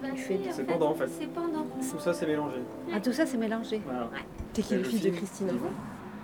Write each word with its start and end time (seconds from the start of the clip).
bah 0.00 0.08
Il 0.12 0.18
si, 0.18 0.24
fait- 0.24 0.48
en 0.48 0.52
C'est 0.52 0.64
pendant, 0.64 0.90
en 0.90 0.94
fait. 0.94 1.08
C'est 1.08 1.26
pendant. 1.26 1.66
Tout 1.90 1.98
ça, 1.98 2.12
c'est 2.12 2.26
mélangé. 2.26 2.56
Ah, 2.94 3.00
tout 3.00 3.12
ça, 3.12 3.26
c'est 3.26 3.36
mélangé. 3.36 3.80
Voilà. 3.84 4.08
T'es 4.52 4.62
qui 4.62 4.74
le 4.76 4.84
fils 4.84 5.02
de 5.02 5.10
Christine 5.10 5.48
Yvon. 5.48 5.70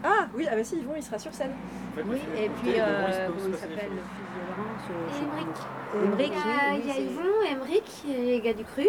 Ah 0.02 0.26
oui, 0.34 0.46
ah 0.50 0.56
bah 0.56 0.64
si, 0.64 0.76
Yvon, 0.76 0.92
il 0.96 1.02
sera 1.02 1.18
sur 1.18 1.32
scène. 1.34 1.50
En 1.92 1.96
fait, 1.96 2.02
Oui, 2.08 2.18
et 2.38 2.48
puis, 2.48 2.72
euh, 2.78 3.28
comment 3.28 3.48
il 3.48 3.54
s'appelle, 3.54 3.90
le 3.90 5.12
fils 5.12 5.20
de 5.20 5.26
Emmerich. 5.26 5.56
Emmerich, 5.94 6.32
Il 6.32 6.50
y 6.50 6.52
a, 6.52 6.74
oui, 6.74 6.80
il 6.82 6.86
y 6.86 6.90
a 6.90 6.94
c'est- 6.94 7.02
Yvon, 7.02 7.22
Emmerich, 7.50 8.04
les 8.08 8.40
gars 8.40 8.54
du 8.54 8.64
cru. 8.64 8.86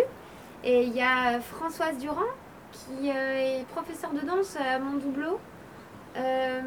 Et 0.63 0.83
il 0.83 0.93
y 0.95 1.01
a 1.01 1.39
Françoise 1.41 1.97
Durand, 1.97 2.21
qui 2.71 3.09
euh, 3.09 3.59
est 3.59 3.65
professeure 3.67 4.11
de 4.13 4.25
danse 4.25 4.55
à 4.57 4.79
Montdoubleau. 4.79 5.39
Euh, 6.17 6.61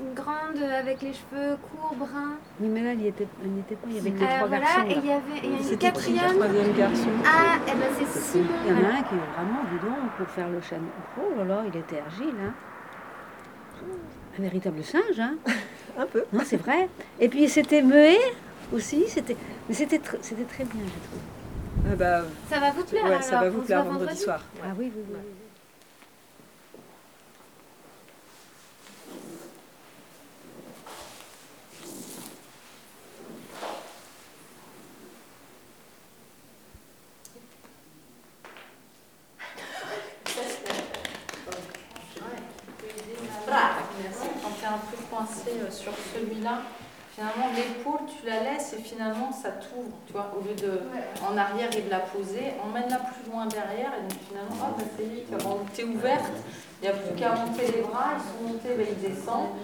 une 0.00 0.14
grande 0.14 0.62
avec 0.62 1.02
les 1.02 1.12
cheveux 1.12 1.56
courts, 1.56 1.94
bruns. 1.96 2.36
Oui, 2.60 2.68
mais 2.68 2.82
là, 2.82 2.92
il 2.92 2.98
n'y 3.00 3.08
était, 3.08 3.24
était 3.24 3.74
pas. 3.76 3.86
Il 3.88 3.96
y 3.96 3.98
avait 3.98 4.10
que 4.12 4.18
les 4.20 4.24
Euh, 4.24 4.36
trois 4.36 4.48
voilà, 4.48 4.64
garçons. 4.64 4.86
et 4.88 4.94
là. 4.94 5.00
il 5.02 5.06
y 5.06 5.12
avait 5.12 5.40
a 5.68 5.70
une 5.72 5.78
quatrième. 5.78 6.32
troisième 6.38 6.72
garçon? 6.76 7.08
Ah, 7.26 7.56
et 7.66 7.74
ben 7.74 7.88
c'est 7.98 8.20
Simon. 8.20 8.46
Il 8.66 8.70
y 8.70 8.74
en 8.74 8.76
a 8.76 8.88
un 8.98 9.02
qui 9.02 9.14
est 9.14 9.32
vraiment, 9.34 9.60
dis 9.72 9.78
donc, 9.84 10.10
pour 10.16 10.26
faire 10.28 10.48
le 10.48 10.60
chêne. 10.60 10.84
Oh 11.18 11.38
là 11.38 11.44
là, 11.44 11.62
il 11.72 11.78
était 11.78 12.02
agile, 12.06 12.34
hein. 12.42 12.52
Un 14.38 14.42
véritable 14.42 14.82
singe, 14.84 15.18
hein. 15.18 15.34
Un 15.98 16.06
peu. 16.06 16.24
Non, 16.32 16.40
c'est 16.44 16.56
vrai. 16.56 16.88
Et 17.18 17.28
puis 17.28 17.48
c'était 17.48 17.82
muet 17.82 18.16
aussi. 18.72 19.04
C'était, 19.08 19.36
mais 19.68 19.74
c'était, 19.74 19.98
tr- 19.98 20.18
c'était 20.22 20.44
très 20.44 20.64
bien, 20.64 20.82
je 20.84 21.08
trouve. 21.08 21.20
Ah 21.92 21.96
bah 21.96 22.22
Ça 22.48 22.60
va 22.60 22.70
vous 22.70 22.84
plaire 22.84 23.04
ouais, 23.04 23.20
ça 23.22 23.38
alors, 23.38 23.50
va 23.52 23.58
vous 23.58 23.62
plaire 23.62 23.84
vendredi 23.84 24.16
soir. 24.16 24.40
Ah 24.62 24.66
oui, 24.78 24.92
oui, 24.94 25.02
oui. 25.08 25.16
oui. 25.16 25.49
Un 44.70 44.78
peu 44.90 44.96
coincé 45.10 45.50
euh, 45.58 45.70
sur 45.70 45.92
celui-là, 46.14 46.62
finalement 47.12 47.50
l'épaule 47.54 48.06
tu 48.06 48.26
la 48.26 48.40
laisses 48.44 48.72
et 48.72 48.82
finalement 48.82 49.32
ça 49.32 49.50
t'ouvre, 49.50 49.90
tu 50.06 50.12
vois, 50.12 50.32
au 50.36 50.46
lieu 50.46 50.54
de 50.54 50.80
en 51.26 51.36
arrière 51.36 51.68
et 51.76 51.82
de 51.82 51.90
la 51.90 52.00
poser, 52.00 52.54
emmène-la 52.64 52.98
plus 52.98 53.30
loin 53.30 53.46
derrière 53.46 53.92
et 53.98 54.02
donc 54.02 54.18
finalement, 54.28 54.56
ah 54.62 54.74
bah 54.76 54.84
c'est 54.96 55.04
lui, 55.04 55.22
quand 55.30 55.58
tu 55.74 55.80
es 55.82 55.84
ouverte, 55.84 56.32
il 56.80 56.88
n'y 56.88 56.88
a 56.88 56.96
plus 56.96 57.14
qu'à 57.14 57.34
monter 57.34 57.66
les 57.76 57.82
bras, 57.82 58.16
ils 58.16 58.24
sont 58.24 58.52
montés, 58.52 58.74
bah, 58.74 58.84
ils 58.88 59.10
descendent, 59.10 59.58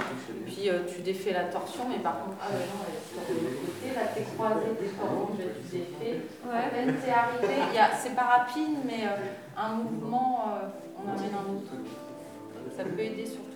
puis 0.45 0.69
euh, 0.69 0.81
tu 0.87 1.01
défais 1.01 1.33
la 1.33 1.45
torsion, 1.45 1.84
mais 1.89 1.99
par 1.99 2.25
contre, 2.25 2.37
ah 2.43 2.49
bah 2.51 2.59
non, 2.59 2.84
elle 2.84 2.99
est 2.99 3.07
sur 3.09 3.23
le 3.33 3.57
côté, 3.62 3.87
là 3.95 4.07
t'es 4.12 4.27
croisé, 4.34 4.67
t'es 4.79 4.91
bah, 4.99 5.45
tu 5.71 5.79
défais, 5.79 6.21
peine 6.75 6.95
t'es 7.01 7.11
arrivé, 7.11 7.55
y 7.73 7.79
c'est 7.97 8.15
pas 8.15 8.45
rapide, 8.45 8.84
mais 8.84 9.07
euh, 9.07 9.57
un 9.57 9.77
mouvement, 9.77 10.45
euh, 10.51 10.69
on 10.99 11.09
amène 11.09 11.33
un 11.33 11.55
autre. 11.55 11.73
Ça 12.77 12.84
peut 12.84 13.01
aider 13.01 13.25
surtout 13.25 13.56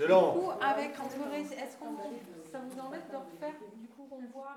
Du 0.00 0.06
coup, 0.06 0.50
avec, 0.62 0.92
est-ce 1.52 1.76
qu'on 1.76 1.94
ça 2.50 2.58
vous 2.58 2.80
embête 2.80 3.10
de 3.10 3.16
refaire 3.16 3.52
Du 3.76 3.86
coup, 3.88 4.08
on 4.10 4.24
voit 4.32 4.56